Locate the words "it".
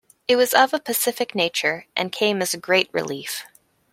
0.27-0.35